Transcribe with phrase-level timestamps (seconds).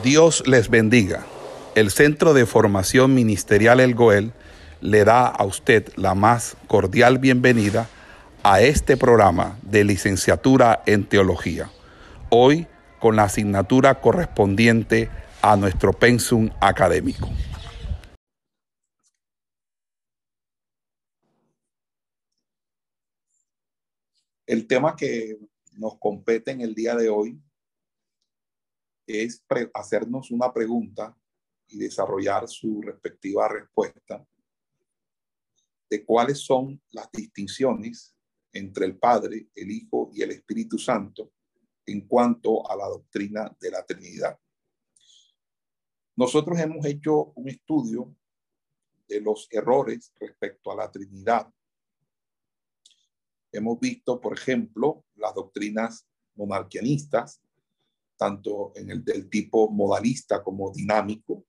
[0.00, 1.26] Dios les bendiga.
[1.74, 4.32] El Centro de Formación Ministerial El Goel
[4.80, 7.88] le da a usted la más cordial bienvenida
[8.42, 11.70] a este programa de licenciatura en teología.
[12.30, 12.66] Hoy
[13.00, 15.10] con la asignatura correspondiente
[15.42, 17.28] a nuestro pensum académico.
[24.46, 25.36] El tema que
[25.76, 27.38] nos compete en el día de hoy
[29.06, 29.44] es
[29.74, 31.16] hacernos una pregunta
[31.68, 34.26] y desarrollar su respectiva respuesta
[35.88, 38.14] de cuáles son las distinciones
[38.52, 41.32] entre el Padre, el Hijo y el Espíritu Santo
[41.86, 44.38] en cuanto a la doctrina de la Trinidad.
[46.16, 48.14] Nosotros hemos hecho un estudio
[49.08, 51.52] de los errores respecto a la Trinidad.
[53.50, 57.42] Hemos visto, por ejemplo, las doctrinas monarquianistas,
[58.22, 61.44] tanto en el del tipo modalista como dinámico,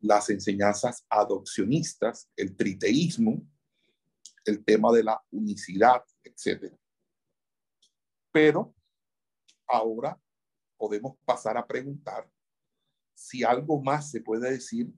[0.00, 3.46] las enseñanzas adopcionistas, el triteísmo,
[4.46, 6.74] el tema de la unicidad, etc.
[8.32, 8.74] Pero
[9.66, 10.18] ahora
[10.78, 12.26] podemos pasar a preguntar
[13.14, 14.90] si algo más se puede decir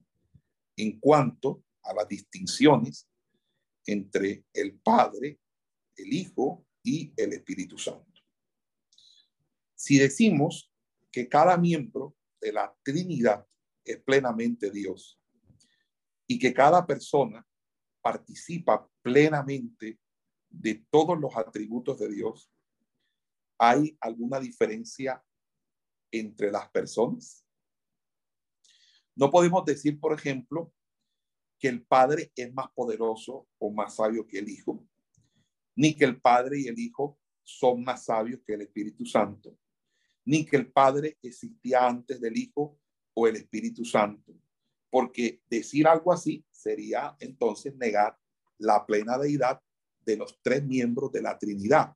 [0.76, 3.08] en cuanto a las distinciones
[3.84, 5.40] entre el Padre,
[5.96, 8.22] el Hijo y el Espíritu Santo.
[9.74, 10.67] Si decimos
[11.18, 13.44] que cada miembro de la Trinidad
[13.84, 15.20] es plenamente Dios
[16.28, 17.44] y que cada persona
[18.00, 19.98] participa plenamente
[20.48, 22.52] de todos los atributos de Dios,
[23.58, 25.20] ¿hay alguna diferencia
[26.12, 27.44] entre las personas?
[29.16, 30.72] No podemos decir, por ejemplo,
[31.58, 34.86] que el Padre es más poderoso o más sabio que el Hijo,
[35.74, 39.58] ni que el Padre y el Hijo son más sabios que el Espíritu Santo,
[40.28, 42.78] ni que el Padre existía antes del Hijo
[43.14, 44.34] o el Espíritu Santo,
[44.90, 48.14] porque decir algo así sería entonces negar
[48.58, 49.58] la plena deidad
[50.04, 51.94] de los tres miembros de la Trinidad.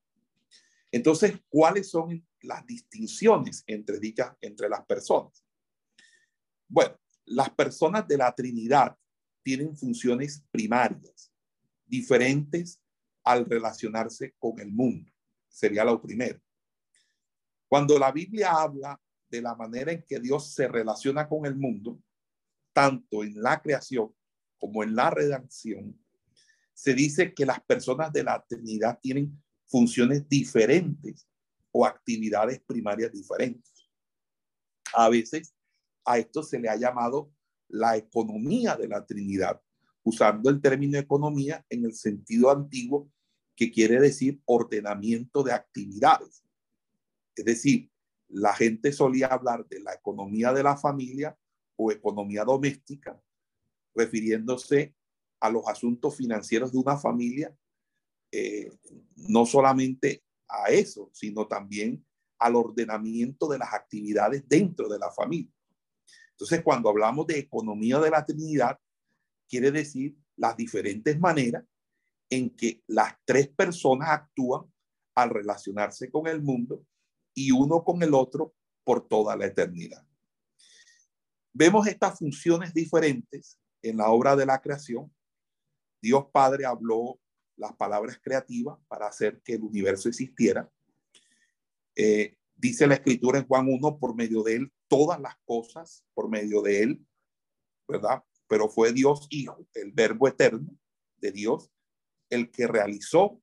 [0.90, 5.44] Entonces, ¿cuáles son las distinciones entre dichas, entre las personas?
[6.66, 8.96] Bueno, las personas de la Trinidad
[9.42, 11.30] tienen funciones primarias,
[11.84, 12.80] diferentes
[13.24, 15.12] al relacionarse con el mundo.
[15.48, 16.40] Sería lo primero.
[17.72, 19.00] Cuando la Biblia habla
[19.30, 21.98] de la manera en que Dios se relaciona con el mundo,
[22.70, 24.14] tanto en la creación
[24.58, 25.98] como en la redacción,
[26.74, 31.26] se dice que las personas de la Trinidad tienen funciones diferentes
[31.70, 33.88] o actividades primarias diferentes.
[34.92, 35.54] A veces
[36.04, 37.32] a esto se le ha llamado
[37.68, 39.58] la economía de la Trinidad,
[40.02, 43.10] usando el término economía en el sentido antiguo
[43.56, 46.41] que quiere decir ordenamiento de actividades.
[47.34, 47.90] Es decir,
[48.28, 51.36] la gente solía hablar de la economía de la familia
[51.76, 53.20] o economía doméstica,
[53.94, 54.94] refiriéndose
[55.40, 57.54] a los asuntos financieros de una familia,
[58.30, 58.72] eh,
[59.16, 62.04] no solamente a eso, sino también
[62.38, 65.52] al ordenamiento de las actividades dentro de la familia.
[66.30, 68.78] Entonces, cuando hablamos de economía de la Trinidad,
[69.48, 71.64] quiere decir las diferentes maneras
[72.30, 74.62] en que las tres personas actúan
[75.14, 76.84] al relacionarse con el mundo
[77.34, 78.54] y uno con el otro
[78.84, 80.06] por toda la eternidad.
[81.52, 85.12] Vemos estas funciones diferentes en la obra de la creación.
[86.00, 87.20] Dios Padre habló
[87.56, 90.70] las palabras creativas para hacer que el universo existiera.
[91.94, 96.28] Eh, dice la escritura en Juan 1, por medio de él, todas las cosas, por
[96.28, 97.06] medio de él,
[97.86, 98.24] ¿verdad?
[98.48, 100.76] Pero fue Dios Hijo, el verbo eterno
[101.18, 101.70] de Dios,
[102.30, 103.40] el que realizó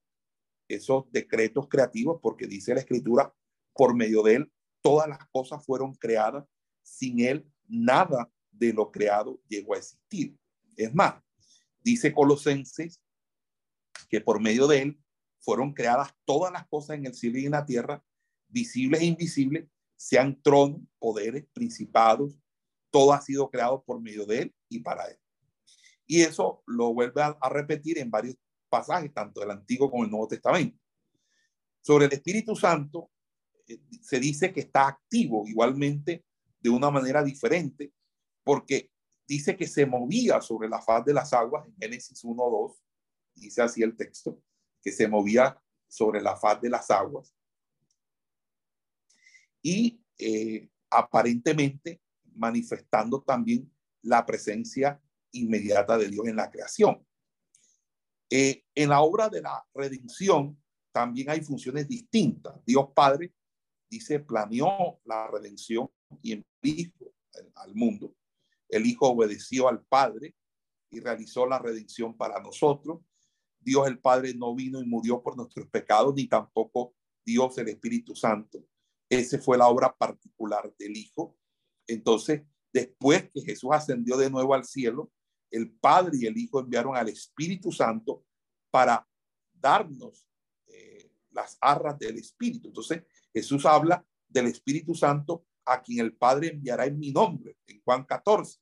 [0.68, 3.34] esos decretos creativos, porque dice la escritura,
[3.80, 4.52] por medio de él,
[4.82, 6.44] todas las cosas fueron creadas.
[6.84, 10.38] Sin él, nada de lo creado llegó a existir.
[10.76, 11.24] Es más,
[11.80, 13.02] dice Colosenses
[14.10, 15.00] que por medio de él
[15.40, 18.04] fueron creadas todas las cosas en el cielo y en la tierra,
[18.50, 22.38] visibles e invisibles, sean tronos, poderes, principados,
[22.92, 25.18] todo ha sido creado por medio de él y para él.
[26.06, 28.36] Y eso lo vuelve a, repetir en varios
[28.68, 30.78] pasajes, tanto del Antiguo como el Nuevo Testamento.
[31.80, 33.10] Sobre el Espíritu Santo,
[34.02, 36.26] se dice que está activo igualmente
[36.60, 37.94] de una manera diferente,
[38.44, 38.92] porque
[39.28, 42.76] dice que se movía sobre la faz de las aguas en Génesis 1.2,
[43.36, 44.42] dice así el texto,
[44.82, 47.34] que se movía sobre la faz de las aguas.
[49.62, 52.02] Y eh, aparentemente
[52.36, 53.72] manifestando también
[54.02, 55.02] la presencia
[55.32, 57.06] inmediata de Dios en la creación.
[58.30, 60.62] Eh, en la obra de la redención
[60.92, 62.54] también hay funciones distintas.
[62.66, 63.34] Dios Padre
[63.90, 65.90] dice, planeó la redención
[66.22, 67.12] y en Hijo
[67.74, 68.16] mundo.
[68.68, 70.36] El Hijo obedeció al Padre
[70.92, 73.02] y realizó la redención para nosotros.
[73.60, 76.96] Dios el Padre no vino y murió por nuestros pecados, ni tampoco
[77.26, 78.64] Dios el Espíritu Santo.
[79.10, 81.38] Esa fue la obra particular del Hijo.
[81.88, 85.12] Entonces, después que Jesús ascendió de nuevo al cielo,
[85.52, 88.24] el Padre y el Hijo enviaron al Espíritu Santo
[88.70, 89.08] para
[89.52, 90.28] darnos
[90.68, 92.68] eh, las arras del Espíritu.
[92.68, 93.04] Entonces,
[93.40, 98.04] Jesús habla del Espíritu Santo a quien el Padre enviará en mi nombre, en Juan
[98.04, 98.60] 14.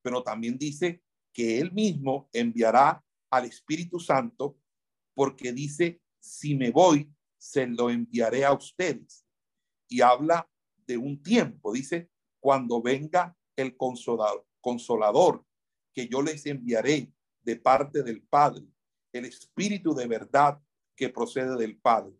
[0.00, 1.02] Pero también dice
[1.32, 4.56] que él mismo enviará al Espíritu Santo
[5.12, 9.26] porque dice, si me voy, se lo enviaré a ustedes.
[9.88, 10.48] Y habla
[10.86, 15.44] de un tiempo, dice, cuando venga el consolador, consolador
[15.92, 18.64] que yo les enviaré de parte del Padre,
[19.12, 20.62] el Espíritu de verdad
[20.94, 22.19] que procede del Padre,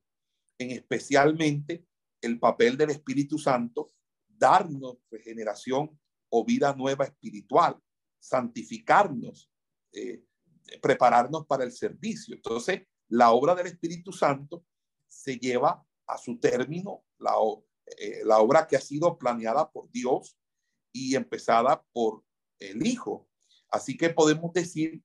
[0.61, 1.87] en especialmente
[2.21, 3.91] el papel del Espíritu Santo,
[4.29, 5.99] darnos regeneración
[6.29, 7.81] o vida nueva espiritual,
[8.19, 9.51] santificarnos,
[9.93, 10.23] eh,
[10.83, 12.35] prepararnos para el servicio.
[12.35, 14.67] Entonces, la obra del Espíritu Santo
[15.09, 17.05] se lleva a su término,
[17.99, 20.39] eh, la obra que ha sido planeada por Dios
[20.93, 22.23] y empezada por
[22.59, 23.31] el Hijo.
[23.71, 25.03] Así que podemos decir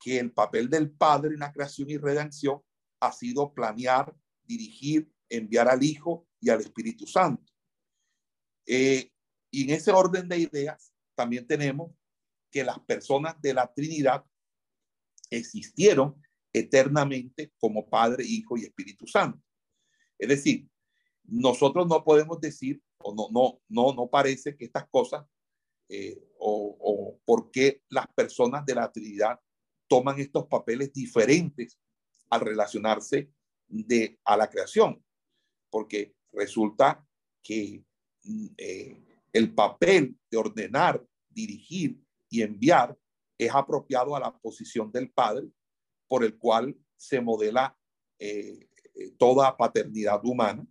[0.00, 2.62] que el papel del Padre en la creación y redención
[3.00, 4.16] ha sido planear,
[4.46, 7.52] dirigir, enviar al Hijo y al Espíritu Santo.
[8.66, 9.10] Eh,
[9.50, 11.92] y en ese orden de ideas también tenemos
[12.50, 14.24] que las personas de la Trinidad
[15.30, 16.20] existieron
[16.52, 19.42] eternamente como Padre, Hijo y Espíritu Santo.
[20.18, 20.68] Es decir,
[21.24, 25.26] nosotros no podemos decir, o no, no, no, no parece que estas cosas,
[25.88, 29.38] eh, o, o por qué las personas de la Trinidad
[29.88, 31.78] toman estos papeles diferentes
[32.30, 33.30] al relacionarse
[33.68, 35.02] de, a la creación,
[35.70, 37.06] porque resulta
[37.42, 37.84] que
[38.24, 42.96] mm, eh, el papel de ordenar, dirigir y enviar
[43.38, 45.48] es apropiado a la posición del Padre,
[46.08, 47.76] por el cual se modela
[48.18, 50.66] eh, eh, toda paternidad humana,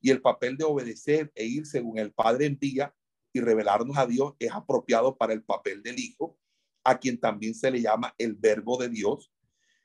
[0.00, 2.94] y el papel de obedecer e ir según el Padre envía
[3.32, 6.38] y revelarnos a Dios es apropiado para el papel del Hijo,
[6.84, 9.30] a quien también se le llama el verbo de Dios.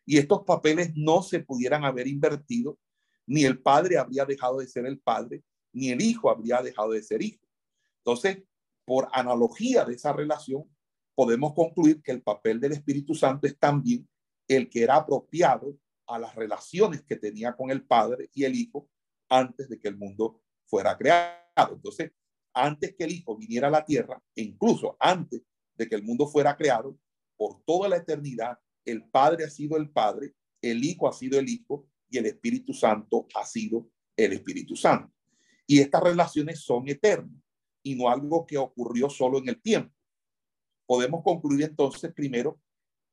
[0.05, 2.77] Y estos papeles no se pudieran haber invertido,
[3.25, 7.01] ni el Padre habría dejado de ser el Padre, ni el Hijo habría dejado de
[7.01, 7.45] ser Hijo.
[7.99, 8.43] Entonces,
[8.85, 10.69] por analogía de esa relación,
[11.15, 14.07] podemos concluir que el papel del Espíritu Santo es también
[14.47, 15.77] el que era apropiado
[16.07, 18.89] a las relaciones que tenía con el Padre y el Hijo
[19.29, 21.75] antes de que el mundo fuera creado.
[21.75, 22.11] Entonces,
[22.53, 25.41] antes que el Hijo viniera a la tierra, e incluso antes
[25.75, 26.97] de que el mundo fuera creado,
[27.35, 31.49] por toda la eternidad, el Padre ha sido el Padre, el Hijo ha sido el
[31.49, 35.13] Hijo y el Espíritu Santo ha sido el Espíritu Santo.
[35.65, 37.41] Y estas relaciones son eternas
[37.83, 39.93] y no algo que ocurrió solo en el tiempo.
[40.85, 42.61] Podemos concluir entonces primero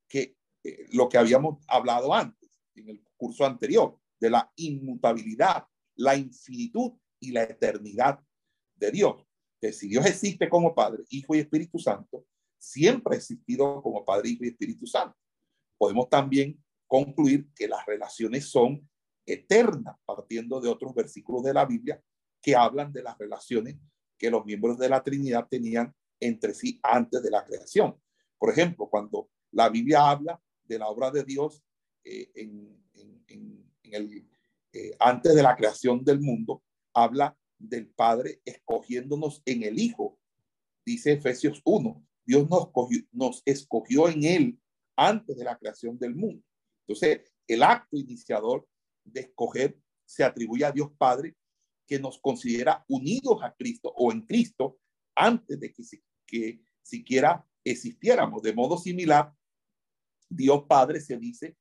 [0.09, 5.65] que eh, lo que habíamos hablado antes, en el curso anterior, de la inmutabilidad,
[5.97, 8.21] la infinitud y la eternidad
[8.77, 9.25] de Dios.
[9.61, 12.27] Que si Dios existe como Padre, Hijo y Espíritu Santo,
[12.59, 15.17] siempre ha existido como Padre, Hijo y Espíritu Santo.
[15.81, 18.87] Podemos también concluir que las relaciones son
[19.25, 22.03] eternas, partiendo de otros versículos de la Biblia
[22.43, 23.79] que hablan de las relaciones
[24.19, 27.99] que los miembros de la Trinidad tenían entre sí antes de la creación.
[28.37, 31.65] Por ejemplo, cuando la Biblia habla de la obra de Dios
[32.05, 32.79] eh, en,
[33.85, 34.29] el,
[34.75, 40.19] eh, antes de la creación del mundo, habla del Padre escogiéndonos en el Hijo.
[40.85, 42.69] Dice Efesios 1, Dios nos,
[43.13, 44.61] nos escogió en Él
[45.01, 46.45] antes de la creación del mundo.
[46.87, 48.69] Entonces, el acto iniciador
[49.03, 51.37] de escoger se atribuye a Dios Padre,
[51.87, 54.79] que nos considera unidos a Cristo o en Cristo
[55.15, 55.73] antes de
[56.27, 58.43] que, siquiera existiéramos.
[58.43, 59.33] De modo similar,
[60.29, 61.57] Dios Padre se dice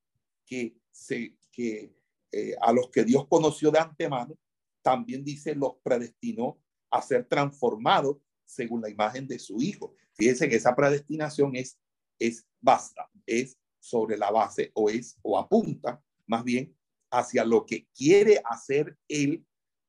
[0.45, 1.95] que, se, que
[2.33, 4.37] eh, a los que Dios conoció de antemano,
[4.81, 9.95] también dice los predestinó a ser transformados según la imagen de su Hijo.
[10.13, 11.79] Fíjense que esa predestinación es,
[12.19, 16.75] es basta, es sobre la base o es o apunta más bien
[17.11, 19.45] hacia lo que quiere hacer Él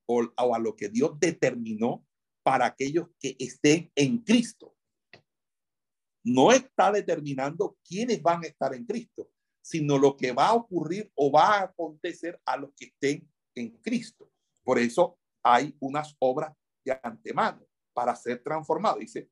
[0.06, 2.04] o, a lo que Dios determinó
[2.42, 4.74] para aquellos que estén en Cristo.
[6.24, 9.30] No está determinando quiénes van a estar en Cristo,
[9.62, 13.70] sino lo que va a ocurrir o va a acontecer a los que estén en
[13.78, 14.30] Cristo.
[14.62, 18.98] Por eso hay unas obras de antemano para ser transformado.
[18.98, 19.30] Dice,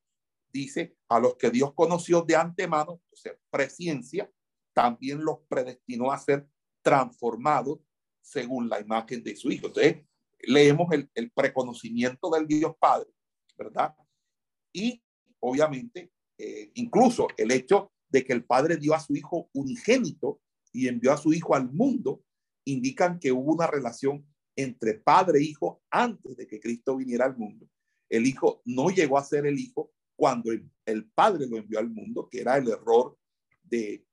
[0.52, 4.30] dice a los que Dios conoció de antemano, o sea, presciencia,
[4.72, 6.48] también los predestinó a ser
[6.82, 7.80] transformados
[8.20, 9.68] según la imagen de su Hijo.
[9.68, 10.04] Entonces,
[10.40, 13.10] leemos el, el preconocimiento del Dios Padre,
[13.56, 13.94] ¿verdad?
[14.72, 15.02] Y
[15.40, 20.40] obviamente, eh, incluso el hecho de que el Padre dio a su Hijo unigénito
[20.72, 22.22] y envió a su Hijo al mundo,
[22.64, 24.26] indican que hubo una relación
[24.56, 27.68] entre Padre e Hijo antes de que Cristo viniera al mundo.
[28.08, 32.28] El Hijo no llegó a ser el Hijo cuando el, Padre lo envió al mundo,
[32.28, 33.16] que era el error
[33.62, 34.04] de,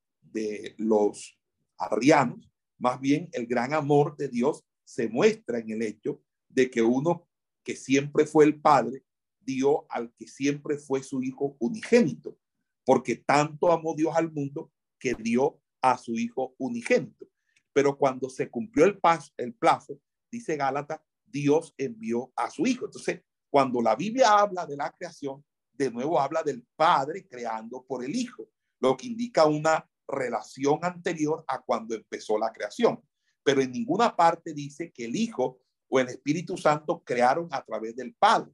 [0.77, 1.39] los
[1.79, 2.47] arrianos.
[2.77, 7.27] Más bien, el gran amor de Dios se muestra en el hecho de que uno
[7.63, 9.03] que siempre fue el Padre
[9.39, 12.38] dio al que siempre fue su Hijo unigénito,
[12.85, 17.27] porque tanto amó Dios al mundo que dio a su Hijo unigénito.
[17.74, 20.00] Pero cuando se cumplió el, plazo,
[20.31, 22.85] dice Gálatas, Dios envió a su Hijo.
[22.85, 25.43] Entonces, cuando la Biblia habla de la creación,
[25.77, 31.44] de nuevo habla del Padre creando por el Hijo, lo que indica una relación anterior
[31.48, 33.01] a cuando empezó la creación.
[33.44, 37.96] Pero en ninguna parte dice que el Hijo o el Espíritu Santo crearon a través
[37.96, 38.51] del Padre.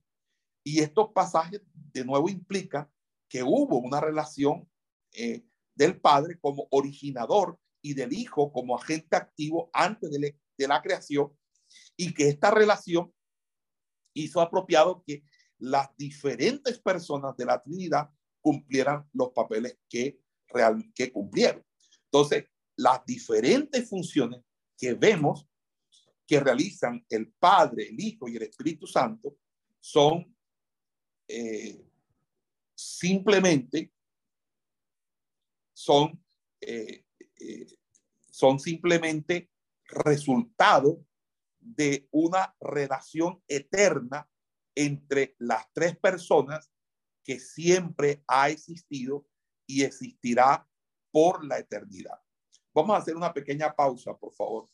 [0.64, 2.90] Y estos pasajes de nuevo implican
[3.28, 4.70] que hubo una relación
[5.14, 5.44] eh,
[5.76, 11.32] del Padre como originador y del Hijo como agente activo antes de la creación
[11.96, 13.14] y que esta relación
[14.14, 15.24] hizo apropiado que
[15.62, 18.10] las diferentes personas de la Trinidad
[18.42, 21.64] cumplieran los papeles que, real, que cumplieron.
[22.06, 24.42] Entonces, las diferentes funciones
[24.78, 25.48] que vemos
[26.26, 29.38] que realizan el Padre, el Hijo y el Espíritu Santo
[29.80, 30.36] son
[31.28, 31.86] eh,
[32.76, 33.92] simplemente
[35.74, 36.24] son,
[36.60, 37.06] eh,
[37.40, 37.68] eh,
[38.30, 39.50] son simplemente
[39.86, 41.06] resultado
[41.60, 44.28] de una relación eterna
[44.76, 46.72] entre las tres personas
[47.24, 49.28] que siempre ha existido
[49.68, 50.68] y existirá
[51.12, 52.20] por la eternidad.
[52.74, 54.70] Vamos a hacer una pequeña pausa, por favor.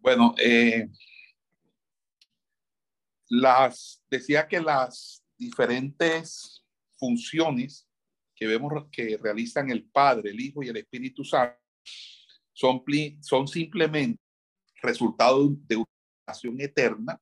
[0.00, 0.88] Bueno, eh,
[3.28, 6.64] las decía que las diferentes
[6.96, 7.87] funciones
[8.38, 11.58] que vemos que realizan el Padre, el Hijo y el Espíritu Santo
[12.52, 12.82] son,
[13.20, 14.20] son simplemente
[14.80, 15.86] resultado de una
[16.26, 17.20] relación eterna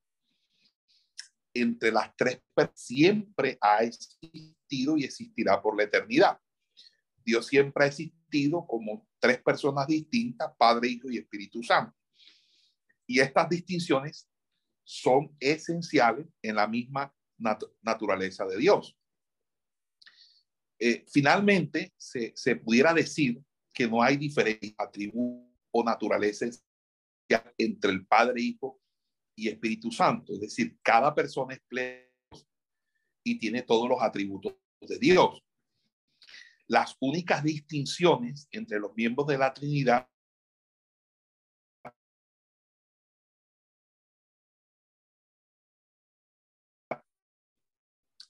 [1.61, 2.41] entre las tres
[2.75, 6.39] siempre ha existido y existirá por la eternidad.
[7.25, 11.97] Dios siempre ha existido como tres personas distintas, Padre, Hijo y Espíritu Santo.
[13.07, 14.29] Y estas distinciones
[14.85, 17.15] son esenciales en la misma
[17.83, 18.97] naturaleza de Dios.
[20.79, 23.41] Eh, finalmente, se, se, pudiera decir
[23.73, 26.63] que no hay diferentes atributos o naturalezas
[27.59, 28.81] entre el Padre, Hijo
[29.35, 30.33] y Espíritu Santo.
[30.35, 32.07] Es decir, cada persona es pleno
[33.25, 35.43] y tiene todos los atributos de Dios.
[36.69, 40.09] Las únicas distinciones entre los miembros de la Trinidad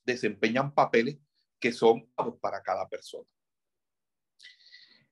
[0.04, 1.18] desempeñan papeles
[1.60, 2.10] que son
[2.40, 3.28] para cada persona.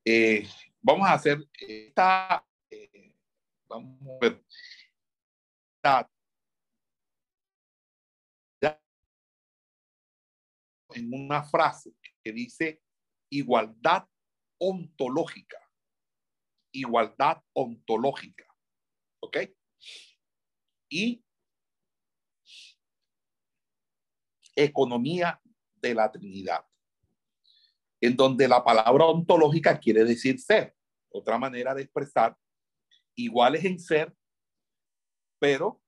[0.04, 0.46] Eh,
[0.80, 3.14] vamos a hacer esta, eh,
[3.66, 4.44] vamos a ver,
[10.90, 12.82] en una frase que dice
[13.30, 14.06] igualdad
[14.58, 15.58] ontológica,
[16.72, 18.46] igualdad ontológica,
[19.20, 19.38] ¿ok?
[20.88, 21.24] Y
[24.54, 25.40] economía
[25.88, 26.64] de la Trinidad,
[28.00, 30.74] en donde la palabra ontológica quiere decir ser,
[31.10, 32.36] otra manera de expresar
[33.14, 34.14] iguales en ser,
[35.38, 35.80] pero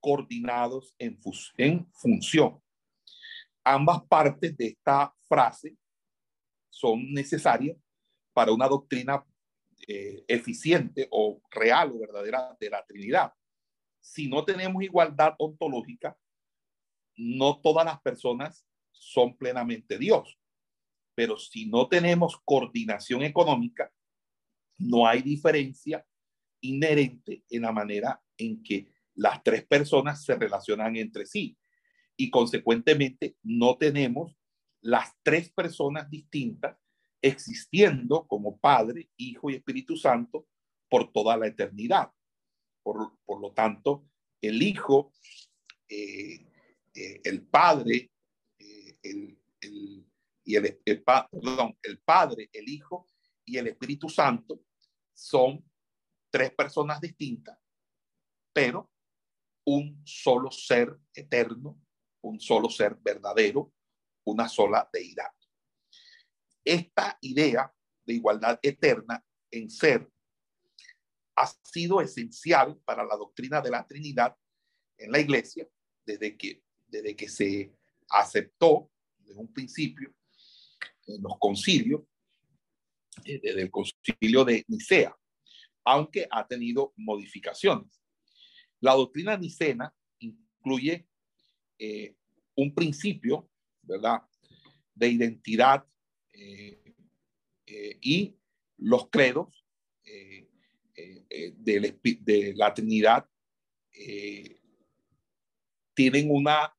[0.00, 1.18] coordinados en,
[1.56, 2.60] en función.
[3.64, 5.76] Ambas partes de esta frase
[6.70, 7.76] son necesarias
[8.32, 9.24] para una doctrina
[9.86, 13.32] eh, eficiente o real o verdadera de la Trinidad.
[14.00, 16.16] Si no tenemos igualdad ontológica,
[17.16, 18.66] no todas las personas
[19.02, 20.38] son plenamente Dios.
[21.14, 23.92] Pero si no tenemos coordinación económica,
[24.78, 26.06] no hay diferencia
[26.60, 31.58] inherente en la manera en que las tres personas se relacionan entre sí.
[32.16, 34.36] Y consecuentemente no tenemos
[34.80, 36.76] las tres personas distintas
[37.20, 40.46] existiendo como Padre, Hijo y Espíritu Santo
[40.88, 42.12] por toda la eternidad.
[42.82, 44.08] Por, lo tanto,
[44.40, 45.12] el Hijo
[45.88, 46.46] eh,
[46.94, 48.11] eh, el Padre,
[49.02, 50.06] eh, el,
[50.44, 53.06] y el, el, perdón, el Padre, el Hijo
[53.44, 54.64] y el Espíritu Santo
[55.12, 55.64] son
[56.30, 57.58] tres personas distintas,
[58.52, 58.90] pero
[59.64, 61.80] un solo ser eterno,
[62.22, 63.72] un solo ser verdadero,
[64.24, 65.32] una sola deidad.
[66.64, 67.72] Esta idea
[68.04, 70.10] de igualdad eterna en ser
[71.36, 74.36] ha sido esencial para la doctrina de la Trinidad
[74.98, 75.66] en la iglesia
[76.04, 77.74] desde que, desde que se
[78.10, 78.91] aceptó
[79.24, 80.14] desde un principio
[81.06, 82.02] en los concilios,
[83.24, 85.16] eh, desde el concilio de Nicea,
[85.84, 88.00] aunque ha tenido modificaciones.
[88.80, 91.06] La doctrina nicena incluye
[91.78, 92.16] eh,
[92.56, 93.50] un principio,
[93.82, 94.22] ¿verdad?,
[94.94, 95.84] de identidad
[96.32, 96.78] eh,
[98.00, 98.36] y
[98.76, 99.64] los credos
[100.04, 103.26] de, de, la Trinidad
[105.94, 106.74] tienen una,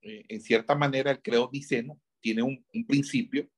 [0.00, 3.48] en cierta manera, el credo niceno tiene un, principio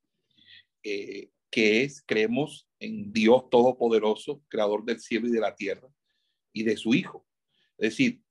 [0.83, 5.89] eh, que es, creemos en Dios Todopoderoso, Creador del cielo y de la tierra,
[6.53, 7.27] y de su Hijo.
[7.79, 8.23] Es decir,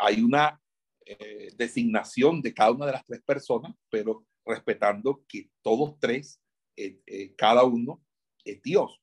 [0.00, 0.60] hay una
[1.04, 6.40] eh, designación de cada una de las tres personas, pero respetando que todos tres,
[6.76, 8.04] eh, cada uno,
[8.44, 9.00] es Dios.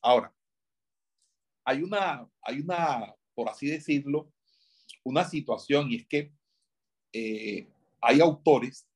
[0.00, 0.34] Ahora,
[1.64, 4.32] hay una, hay una, por así decirlo,
[5.04, 6.32] una situación y es que
[8.00, 8.86] hay autores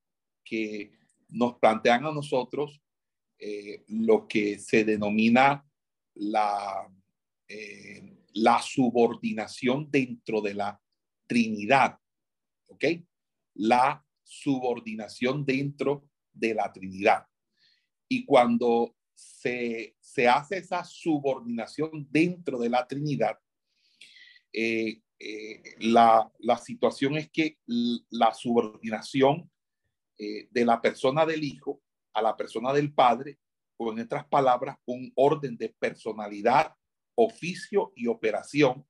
[0.45, 2.81] que nos plantean a nosotros
[3.39, 5.67] eh, lo que se denomina
[6.15, 6.89] la,
[7.49, 10.81] eh, la subordinación dentro de la
[11.27, 11.99] Trinidad.
[12.67, 12.85] ¿Ok?
[13.55, 17.27] La subordinación dentro de la Trinidad.
[18.09, 23.39] Y cuando se, se hace esa subordinación dentro de la Trinidad,
[24.53, 25.01] eh,
[25.79, 29.51] la, la, situación es que la subordinación
[30.19, 31.81] de la persona del Hijo
[32.15, 33.39] a la persona del Padre,
[33.91, 36.75] en otras palabras, un orden de personalidad,
[37.17, 38.87] oficio y operación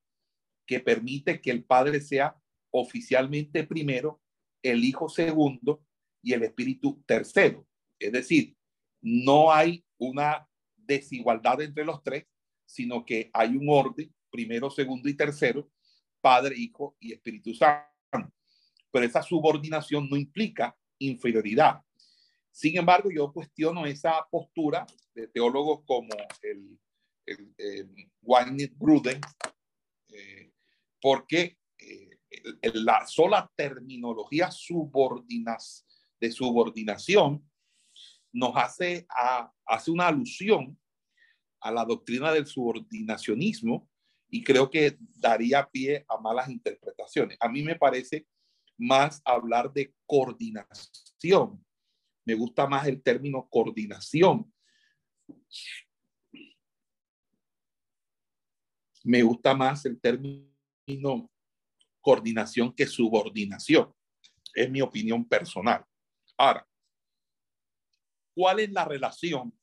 [0.66, 2.36] que permite que el Padre sea
[2.70, 4.20] oficialmente primero,
[4.62, 5.84] el Hijo segundo
[6.22, 7.66] y el Espíritu tercero.
[7.98, 8.56] Es decir,
[9.00, 12.26] no hay una desigualdad entre los tres,
[12.66, 15.70] sino que hay un orden, primero, segundo y tercero,
[16.22, 18.32] Padre, Hijo y Espíritu Santo.
[18.90, 21.80] Pero esa subordinación no implica inferioridad.
[22.50, 26.78] Sin embargo, yo cuestiono esa postura de teólogos como el,
[27.26, 27.90] el,
[28.78, 29.20] Gruden,
[30.10, 30.52] eh,
[31.00, 32.18] porque eh,
[32.74, 35.86] la sola terminología subordinas,
[36.20, 37.44] de subordinación
[38.32, 39.06] nos hace,
[39.66, 40.78] hace una alusión
[41.60, 43.90] a la doctrina del subordinacionismo
[44.32, 47.36] y creo que daría pie a malas interpretaciones.
[47.40, 48.26] A mí me parece
[48.76, 51.62] más hablar de coordinación
[52.24, 54.52] me gusta más el término coordinación.
[59.04, 61.30] Me gusta más el término
[62.00, 63.92] coordinación que subordinación.
[64.54, 65.84] Es mi opinión personal.
[66.36, 66.66] Ahora,
[68.34, 69.58] ¿cuál es la relación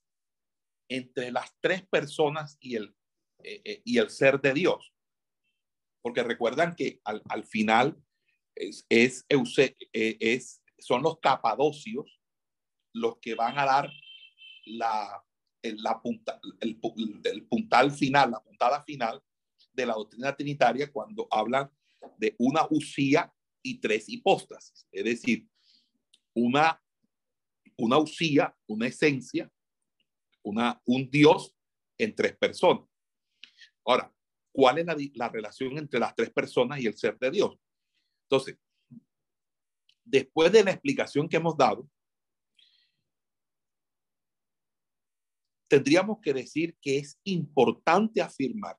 [0.89, 2.93] entre las tres personas y el,
[3.43, 4.93] eh, eh, y el ser de Dios?
[6.01, 7.97] Porque recuerdan que al, final
[8.55, 9.25] es, es,
[9.93, 10.41] eh,
[10.77, 12.19] son los capadocios
[12.93, 13.91] los que van a dar
[14.65, 15.23] la,
[15.63, 16.79] la punta, el,
[17.23, 19.21] el, puntal final, la puntada final
[19.73, 21.69] de la doctrina trinitaria cuando hablan
[22.17, 25.47] de una usía y tres hipóstasis, es decir,
[26.33, 26.81] una,
[27.77, 29.51] una usía, una esencia,
[30.43, 31.55] una, un Dios
[31.97, 32.88] en tres personas.
[33.85, 34.13] Ahora,
[34.51, 37.57] ¿cuál es la, la relación entre las tres personas y el ser de Dios?
[38.23, 38.57] Entonces,
[40.03, 41.89] después de la explicación que hemos dado,
[45.67, 48.77] tendríamos que decir que es importante afirmar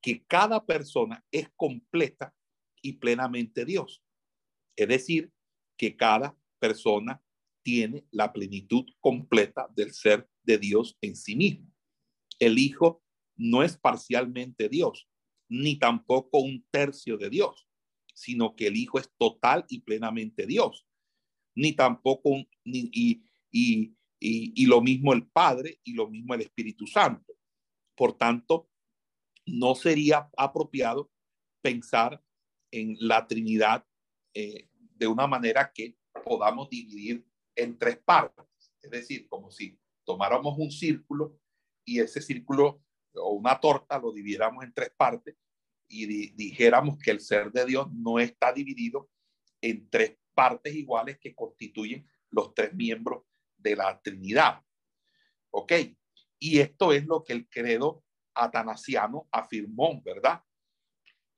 [0.00, 2.34] que cada persona es completa
[2.82, 4.02] y plenamente Dios.
[4.76, 5.30] Es decir,
[5.76, 7.22] que cada persona
[7.62, 11.72] tiene la plenitud completa del ser de Dios en sí mismo.
[12.38, 13.01] El Hijo
[13.42, 15.08] no es parcialmente Dios,
[15.48, 17.68] ni tampoco un tercio de Dios,
[18.14, 20.86] sino que el Hijo es total y plenamente Dios,
[21.56, 22.30] ni tampoco
[22.64, 27.34] ni, y, y, y, lo mismo el Padre y lo mismo el Espíritu Santo.
[27.96, 28.70] Por tanto,
[29.44, 31.10] no sería apropiado
[31.62, 32.22] pensar
[32.70, 33.84] en la Trinidad
[34.34, 37.26] eh, de una manera que podamos dividir
[37.56, 38.46] en tres partes.
[38.80, 41.36] Es decir, como si tomáramos un círculo
[41.84, 45.36] y ese círculo o una torta lo dividiéramos en tres partes
[45.88, 49.10] y dijéramos que el ser de Dios no está dividido
[49.60, 53.24] en tres partes iguales que constituyen los tres miembros
[53.58, 54.62] de la Trinidad.
[55.50, 55.72] ¿Ok?
[56.38, 58.02] Y esto es lo que el credo
[58.34, 60.42] atanasiano afirmó, ¿verdad?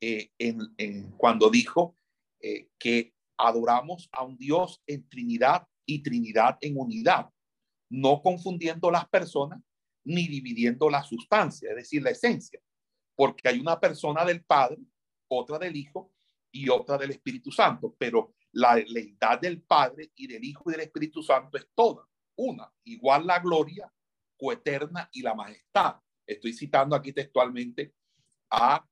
[0.01, 1.97] Eh, en, cuando dijo
[2.41, 7.29] eh, que adoramos a un Dios en Trinidad y Trinidad en unidad,
[7.91, 9.61] no confundiendo las personas,
[10.05, 12.61] ni dividiendo la sustancia, es decir, la esencia,
[13.15, 14.79] porque hay una persona del Padre,
[15.29, 16.13] otra del Hijo
[16.53, 20.83] y otra del Espíritu Santo, pero la lealtad del Padre y del Hijo y del
[20.83, 23.93] Espíritu Santo es toda, una, igual la gloria,
[24.37, 25.97] coeterna y la majestad.
[26.27, 27.95] Estoy citando aquí textualmente
[28.51, 28.87] a,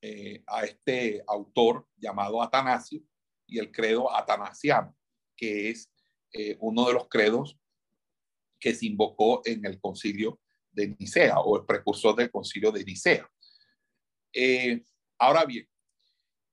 [0.00, 3.02] eh, a este autor llamado Atanasio
[3.46, 4.94] y el credo atanasiano,
[5.36, 5.90] que es
[6.32, 7.58] eh, uno de los credos
[8.60, 10.40] que se invocó en el concilio
[10.78, 13.28] de Nicea o el precursor del concilio de Nicea.
[14.32, 14.84] Eh,
[15.18, 15.68] ahora bien,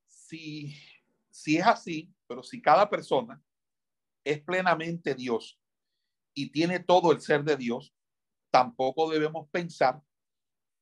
[0.07, 0.75] si,
[1.29, 3.39] si es así, pero si cada persona
[4.23, 5.59] es plenamente Dios
[6.33, 7.93] y tiene todo el ser de Dios,
[8.51, 10.01] tampoco debemos pensar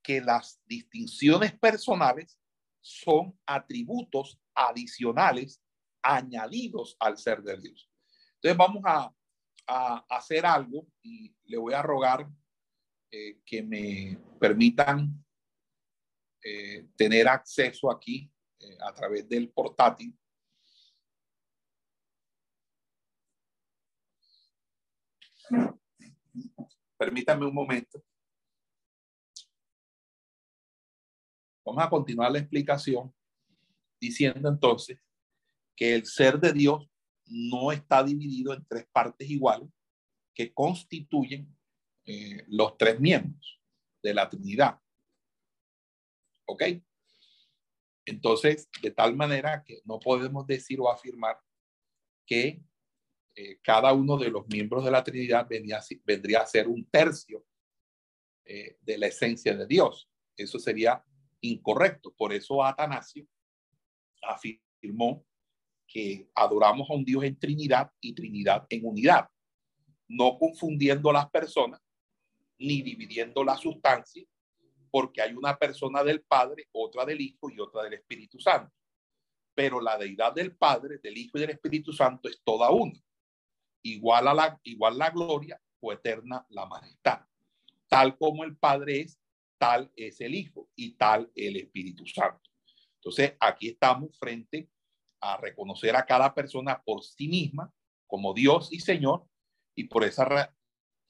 [0.01, 2.39] que las distinciones personales
[2.81, 5.61] son atributos adicionales
[6.01, 7.89] añadidos al ser de Dios.
[8.35, 9.13] Entonces vamos a,
[10.09, 12.29] hacer algo y le voy a rogar
[13.15, 15.23] eh, que me permitan
[16.43, 20.17] eh, tener acceso aquí eh, a través del portátil.
[26.97, 28.03] Permítanme un momento.
[31.63, 33.13] Vamos a continuar la explicación
[34.01, 34.97] diciendo entonces
[35.75, 36.89] que el ser de Dios
[37.25, 39.69] no está dividido en tres partes iguales
[40.33, 41.55] que constituyen
[42.05, 43.61] eh, los tres miembros
[44.01, 44.79] de la Trinidad.
[46.45, 46.63] ¿Ok?
[48.05, 51.39] Entonces, de tal manera que no podemos decir o afirmar
[52.25, 52.61] que
[53.35, 55.47] eh, cada uno de los miembros de la Trinidad
[56.03, 57.45] vendría a ser un tercio
[58.45, 60.09] eh, de la esencia de Dios.
[60.35, 61.03] Eso sería
[61.39, 62.13] incorrecto.
[62.13, 63.25] Por eso Atanasio
[64.21, 65.25] afirmó
[65.87, 69.29] que adoramos a un Dios en Trinidad y Trinidad en unidad,
[70.07, 71.82] no confundiendo las personas
[72.59, 74.23] ni dividiendo la sustancia,
[74.91, 78.73] porque hay una persona del Padre, otra del Hijo y otra del Espíritu Santo.
[79.55, 82.99] Pero la deidad del Padre, del Hijo y del Espíritu Santo es toda una.
[83.83, 87.21] Igual a la, igual la gloria o eterna la majestad.
[87.87, 89.19] Tal como el Padre es,
[89.57, 92.49] tal es el Hijo y tal el Espíritu Santo.
[92.95, 94.69] Entonces, aquí estamos frente
[95.19, 97.71] a reconocer a cada persona por sí misma
[98.07, 99.25] como Dios y Señor,
[99.75, 100.53] y por esa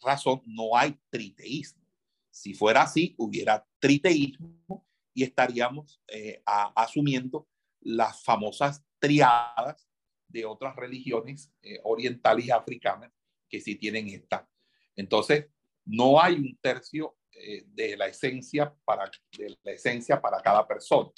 [0.04, 1.84] razón no hay triteísmo.
[2.30, 7.48] Si fuera así, hubiera triteísmo y estaríamos eh, asumiendo
[7.82, 9.88] las famosas triadas
[10.28, 13.12] de otras religiones eh, orientales y africanas
[13.48, 14.50] que sí tienen esta.
[14.96, 15.48] Entonces,
[15.86, 21.12] no hay un tercio eh, de la esencia para de la esencia para cada persona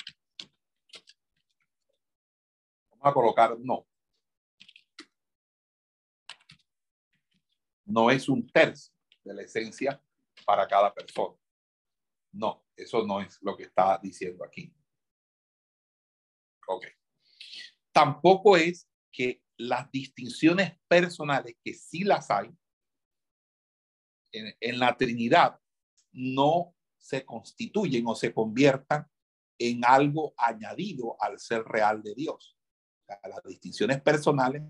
[3.10, 3.86] a colocar no.
[7.86, 8.93] No es un tercio
[9.24, 10.02] de la esencia
[10.45, 11.36] para cada persona.
[12.32, 14.74] No, eso no es lo que está diciendo aquí.
[16.67, 16.86] Ok.
[17.91, 22.52] Tampoco es que las distinciones personales, que sí las hay,
[24.32, 25.62] en, la Trinidad,
[26.12, 29.10] no se constituyen o se conviertan
[29.58, 32.56] en algo añadido al ser real de Dios
[33.08, 34.63] las distinciones personales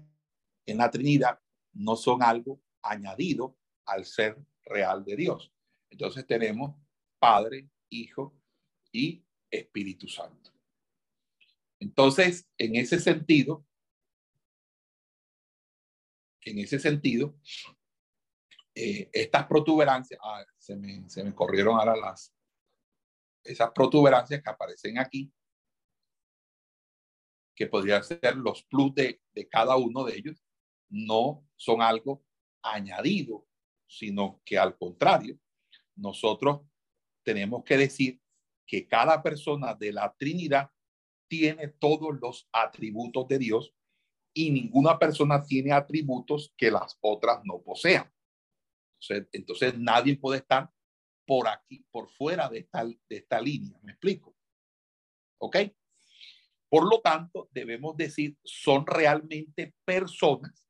[0.65, 1.39] en la Trinidad
[1.73, 5.51] no son algo añadido al ser real de Dios.
[5.89, 6.75] Entonces tenemos
[7.19, 8.35] Padre, Hijo
[8.91, 10.51] y Espíritu Santo.
[11.79, 13.65] Entonces, en ese sentido,
[16.41, 17.37] en ese sentido,
[18.73, 22.33] eh, estas protuberancias, ah, se, me, se me corrieron ahora las,
[23.43, 25.31] esas protuberancias que aparecen aquí,
[27.55, 30.43] que podrían ser los plus de, cada uno de ellos,
[30.89, 32.24] no son algo
[32.65, 33.47] añadido,
[33.87, 35.39] sino que al contrario,
[35.95, 36.61] nosotros
[37.23, 38.21] tenemos que decir
[38.65, 40.69] que cada persona de la Trinidad
[41.27, 43.73] tiene todos los atributos de Dios
[44.33, 48.11] y ninguna persona tiene atributos que las otras no posean.
[48.99, 50.69] Entonces, entonces nadie puede estar
[51.25, 53.79] por aquí, por fuera de esta, de esta línea.
[53.81, 54.35] ¿Me explico?
[55.39, 55.57] ¿Ok?
[56.69, 60.64] Por lo tanto, debemos decir, son realmente personas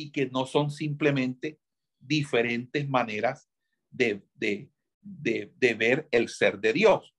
[0.00, 1.60] y que no son simplemente
[1.98, 3.50] diferentes maneras
[3.90, 4.22] de,
[5.02, 7.14] ver el ser de Dios.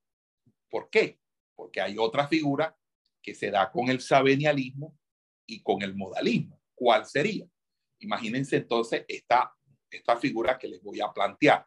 [0.68, 1.20] ¿Por qué?
[1.54, 2.76] Porque hay otra figura
[3.22, 4.98] que se da con el sabenialismo
[5.46, 6.60] y con el modalismo.
[6.74, 7.46] ¿Cuál sería?
[8.00, 9.54] Imagínense entonces esta,
[9.90, 11.66] esta figura que les voy a plantear.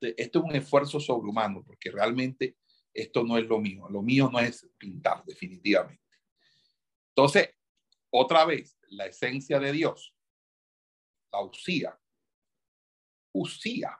[0.00, 2.56] Esto es un esfuerzo sobrehumano porque realmente
[2.92, 6.00] esto no es lo mío, lo mío no es pintar definitivamente.
[7.08, 7.50] Entonces,
[8.10, 10.14] otra vez, la esencia de Dios,
[11.32, 12.00] la usía,
[13.32, 13.98] usía.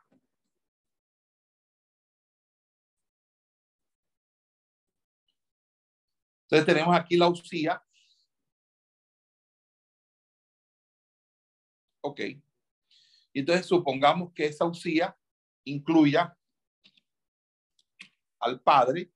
[6.45, 7.83] Entonces tenemos aquí la usía.
[12.03, 12.21] Ok.
[13.33, 15.19] Entonces supongamos que esa usía
[15.65, 16.39] incluya
[18.39, 19.11] al Padre,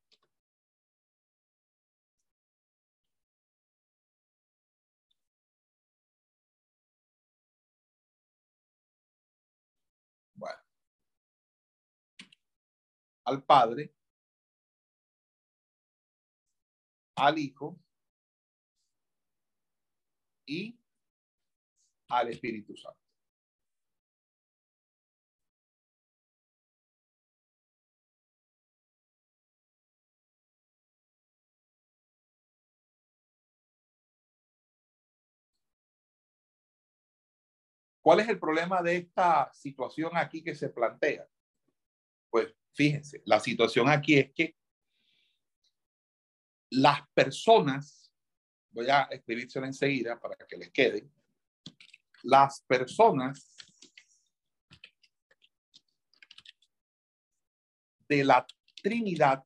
[13.28, 13.94] al Padre,
[17.16, 17.78] al Hijo
[20.46, 20.78] y
[22.08, 22.98] al Espíritu Santo.
[38.00, 41.28] ¿Cuál es el problema de esta situación aquí que se plantea?
[42.30, 44.56] Pues fíjense, la situación aquí es que
[46.70, 48.12] las personas,
[48.70, 51.10] voy a escribírselo enseguida para que les quede,
[52.22, 53.56] las personas
[58.08, 58.46] de la
[58.80, 59.42] Trinidad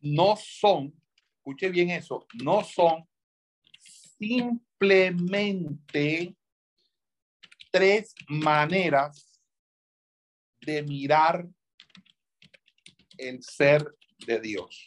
[0.00, 0.94] no son,
[1.38, 3.08] escuche bien eso, no son
[4.18, 6.36] simplemente
[7.72, 9.40] tres maneras
[10.60, 11.48] de mirar
[13.16, 14.86] el ser de Dios.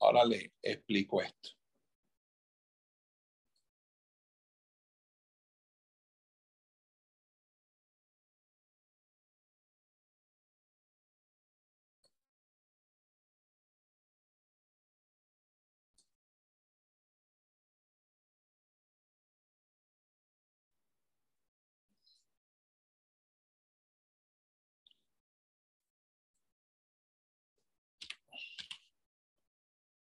[0.00, 1.55] Ahora le explico esto.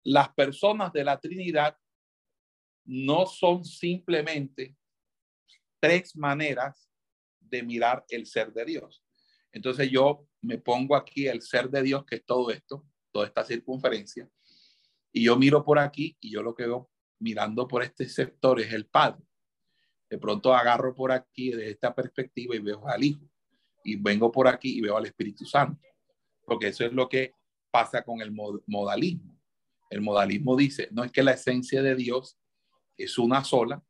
[0.04, 1.78] Las personas de la Trinidad
[2.86, 4.76] no son simplemente
[5.80, 6.90] tres maneras
[7.40, 9.04] de mirar el ser de Dios.
[9.52, 13.44] Entonces yo me pongo aquí el ser de Dios, que es todo esto, toda esta
[13.46, 14.30] circunferencia,
[15.12, 16.90] y yo miro por aquí y yo lo que veo
[17.20, 19.24] mirando por este sector es el Padre.
[20.10, 23.30] De pronto agarro por aquí de esta perspectiva y veo al Hijo.
[23.84, 25.80] Y vengo por aquí y veo al Espíritu Santo.
[26.46, 27.34] Porque eso es lo que
[27.70, 29.33] pasa con el modalismo
[29.94, 32.40] el modalismo dice, no es que la esencia de Dios
[32.98, 33.84] es una sola,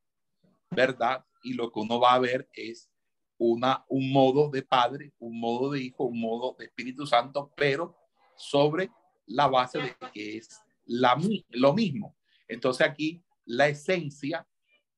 [0.70, 1.24] ¿verdad?
[1.44, 2.92] Y lo que uno va a ver es
[3.38, 7.96] una, un modo de Padre, un modo de Hijo, un modo de Espíritu Santo, pero
[8.36, 8.92] sobre
[9.28, 11.18] la base de que es la,
[11.52, 12.18] lo mismo.
[12.50, 14.46] Entonces aquí la esencia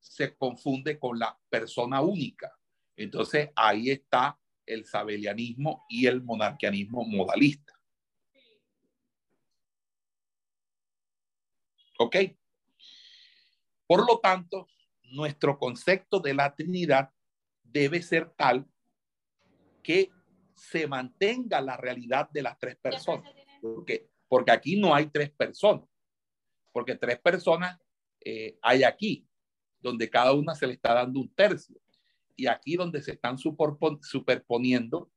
[0.00, 2.52] se confunde con la persona única.
[2.96, 7.75] Entonces ahí está el sabelianismo y el monarquianismo modalista.
[11.98, 12.16] ¿Ok?
[13.86, 14.68] Por lo tanto,
[15.04, 17.10] nuestro concepto de la Trinidad
[17.62, 18.66] debe ser tal
[19.82, 20.10] que
[20.54, 23.32] se mantenga la realidad de las tres personas.
[23.60, 25.88] Porque, porque aquí no hay tres personas,
[26.72, 27.78] porque tres personas
[28.20, 29.26] eh, hay aquí,
[29.78, 31.80] donde cada una se le está dando un tercio,
[32.34, 35.10] y aquí donde se están superponiendo,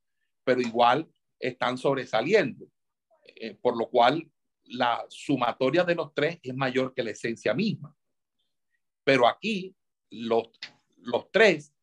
[0.43, 2.67] pero igual están sobresaliendo,
[3.35, 4.29] eh, por lo cual
[4.69, 7.95] la sumatoria de los tres es mayor que la esencia misma.
[9.03, 9.75] Pero aquí
[10.11, 10.49] los,
[10.97, 11.73] los tres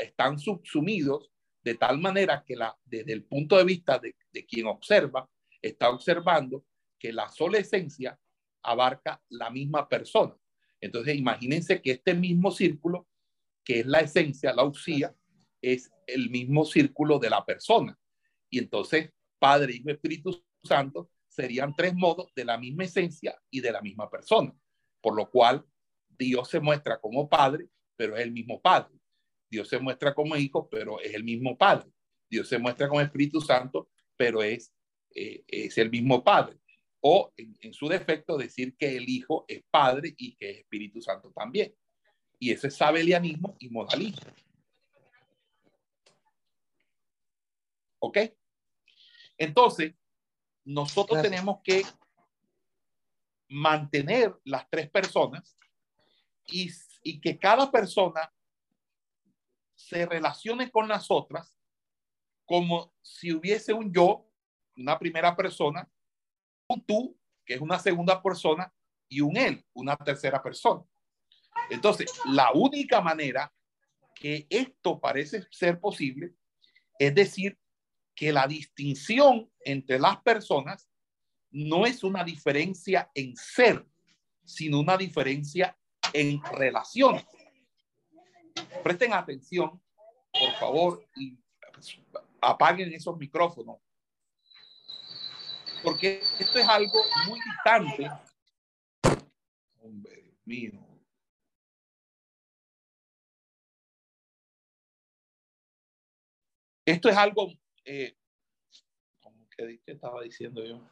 [0.00, 1.30] están subsumidos
[1.62, 5.28] de tal manera que la, desde el punto de vista de, de quien observa,
[5.60, 6.64] está observando
[6.98, 8.18] que la sola esencia
[8.62, 10.36] abarca la misma persona.
[10.80, 13.08] Entonces, imagínense que este mismo círculo,
[13.64, 15.14] que es la esencia, la usía,
[15.60, 17.98] es el mismo círculo de la persona.
[18.50, 23.70] Y entonces, Padre, y Espíritu Santo serían tres modos de la misma esencia y de
[23.70, 24.54] la misma persona,
[25.02, 25.64] por lo cual
[26.18, 28.94] Dios se muestra como Padre, pero es el mismo Padre.
[29.50, 31.90] Dios se muestra como Hijo, pero es el mismo Padre.
[32.28, 34.72] Dios se muestra como Espíritu Santo, pero es,
[35.14, 36.56] eh, es el mismo Padre.
[37.00, 41.30] O en, su defecto decir que el Hijo es Padre y que es Espíritu Santo
[41.32, 41.74] también.
[42.38, 44.32] Y eso es sabelianismo y modalismo.
[47.98, 48.18] ¿Ok?
[49.36, 49.94] Entonces,
[50.66, 51.84] nosotros tenemos que
[53.48, 55.56] mantener las tres personas
[56.44, 56.70] y,
[57.02, 58.32] y, que cada persona
[59.76, 61.56] se relacione con las otras
[62.44, 64.28] como si hubiese un yo,
[64.76, 65.88] una primera persona,
[66.68, 68.72] un tú, que es una segunda persona,
[69.08, 70.82] y un él, una tercera persona.
[71.70, 73.52] Entonces, la única manera
[74.14, 76.34] que esto parece ser posible
[76.98, 77.56] es decir
[78.16, 80.88] que la distinción entre las personas
[81.50, 83.86] no es una diferencia en ser,
[84.44, 85.78] sino una diferencia
[86.12, 87.24] en relaciones.
[88.82, 89.80] Presten atención,
[90.32, 91.38] por favor, y
[92.40, 93.78] apaguen esos micrófonos,
[95.82, 96.98] porque esto es algo
[97.28, 98.10] muy distante.
[99.78, 100.72] Hombre mío.
[106.86, 107.52] Esto es algo,
[107.86, 108.16] eh,
[109.22, 110.82] como que, ¿qué estaba diciendo yo?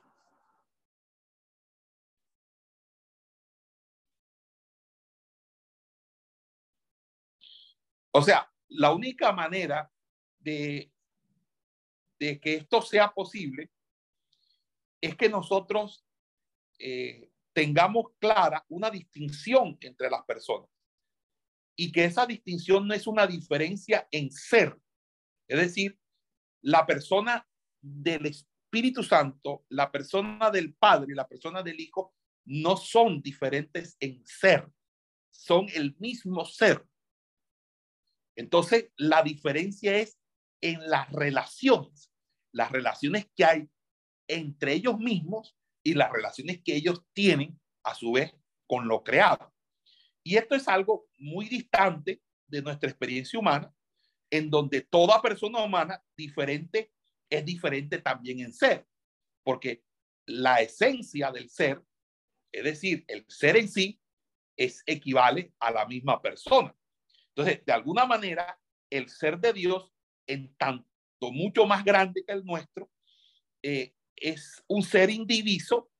[8.13, 9.91] O sea, la única manera
[10.39, 10.93] de,
[12.19, 13.73] de que esto sea posible
[15.01, 16.07] es que nosotros
[16.79, 20.71] eh, tengamos clara una distinción entre las personas
[21.77, 24.81] y que esa distinción no es una diferencia en ser.
[25.49, 25.99] Es decir,
[26.65, 27.47] la persona
[27.81, 32.15] del Espíritu Santo, la persona del Padre y la persona del Hijo
[32.47, 34.71] no son diferentes en ser,
[35.31, 36.87] son el mismo ser.
[38.37, 40.19] Entonces, la diferencia es
[40.63, 42.11] en las relaciones,
[42.53, 43.69] las relaciones que hay
[44.27, 48.35] entre ellos mismos y las relaciones que ellos tienen a su vez
[48.67, 49.53] con lo creado.
[50.23, 53.74] Y esto es algo muy distante de nuestra experiencia humana,
[54.35, 56.91] en donde toda persona humana diferente
[57.31, 58.85] es diferente también en ser,
[59.45, 59.85] porque
[60.27, 61.81] la esencia del ser,
[62.51, 64.01] es decir, el ser en sí,
[64.57, 66.77] es equivale a la misma persona.
[67.29, 69.93] Entonces, de alguna manera, el ser de Dios,
[70.27, 70.87] en tanto
[71.21, 72.91] mucho más grande que el nuestro,
[73.63, 75.93] eh, es un ser indiviso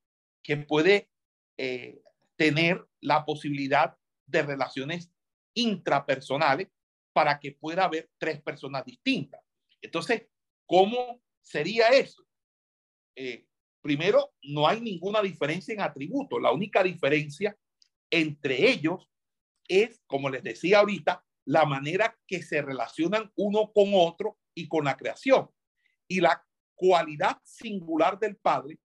[0.43, 1.09] que puede
[1.57, 2.03] eh,
[2.35, 5.13] tener la posibilidad de relaciones
[5.55, 6.74] intrapersonales
[7.15, 9.41] para que pueda haber tres personas distintas.
[9.81, 10.27] Entonces,
[10.67, 12.27] ¿cómo sería eso?
[13.17, 13.47] Eh,
[13.81, 16.43] primero, no hay ninguna diferencia en atributos.
[16.43, 17.57] La única diferencia
[18.11, 19.09] entre ellos
[19.69, 24.85] es, como les decía ahorita, la manera que se relacionan uno con otro y con
[24.85, 25.49] la creación.
[26.09, 28.81] Y la cualidad singular del Padre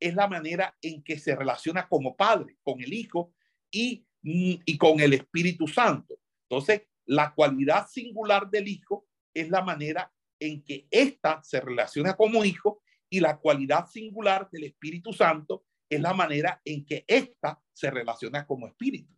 [0.00, 3.32] es la manera en que se relaciona como Padre, con el Hijo
[3.70, 6.18] y, y con el Espíritu Santo.
[6.48, 12.44] Entonces, la cualidad singular del Hijo es la manera en que ésta se relaciona como
[12.44, 17.90] Hijo y la cualidad singular del Espíritu Santo es la manera en que ésta se
[17.90, 19.14] relaciona como Espíritu.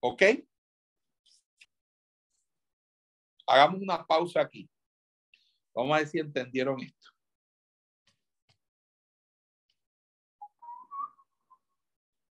[0.00, 0.22] ¿Ok?
[3.46, 4.68] Hagamos una pausa aquí.
[5.74, 7.17] Vamos a ver si entendieron esto.